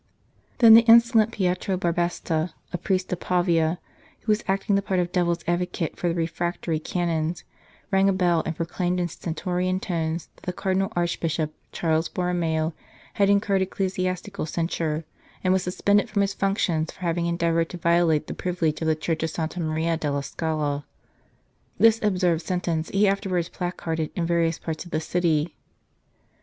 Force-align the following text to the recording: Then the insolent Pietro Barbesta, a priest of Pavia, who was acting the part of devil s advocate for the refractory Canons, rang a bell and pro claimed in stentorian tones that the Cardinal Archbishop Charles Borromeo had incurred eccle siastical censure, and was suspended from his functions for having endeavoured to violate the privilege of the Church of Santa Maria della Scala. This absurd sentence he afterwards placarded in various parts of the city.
Then 0.57 0.73
the 0.73 0.81
insolent 0.81 1.31
Pietro 1.31 1.77
Barbesta, 1.77 2.51
a 2.73 2.77
priest 2.79 3.13
of 3.13 3.19
Pavia, 3.19 3.77
who 4.21 4.31
was 4.31 4.43
acting 4.47 4.73
the 4.73 4.81
part 4.81 4.99
of 4.99 5.11
devil 5.11 5.33
s 5.33 5.43
advocate 5.45 5.95
for 5.95 6.07
the 6.09 6.15
refractory 6.15 6.79
Canons, 6.79 7.43
rang 7.91 8.09
a 8.09 8.13
bell 8.13 8.41
and 8.43 8.55
pro 8.55 8.65
claimed 8.65 8.99
in 8.99 9.07
stentorian 9.09 9.79
tones 9.79 10.27
that 10.37 10.45
the 10.47 10.53
Cardinal 10.53 10.91
Archbishop 10.95 11.53
Charles 11.71 12.09
Borromeo 12.09 12.73
had 13.13 13.29
incurred 13.29 13.61
eccle 13.61 13.91
siastical 13.93 14.47
censure, 14.47 15.05
and 15.43 15.53
was 15.53 15.61
suspended 15.61 16.09
from 16.09 16.23
his 16.23 16.33
functions 16.33 16.91
for 16.91 17.01
having 17.01 17.27
endeavoured 17.27 17.69
to 17.69 17.77
violate 17.77 18.25
the 18.25 18.33
privilege 18.33 18.81
of 18.81 18.87
the 18.87 18.95
Church 18.95 19.21
of 19.21 19.29
Santa 19.29 19.59
Maria 19.59 19.97
della 19.97 20.23
Scala. 20.23 20.83
This 21.77 21.99
absurd 22.01 22.41
sentence 22.41 22.89
he 22.89 23.07
afterwards 23.07 23.49
placarded 23.49 24.09
in 24.15 24.25
various 24.25 24.57
parts 24.57 24.83
of 24.83 24.89
the 24.89 24.99
city. 24.99 25.53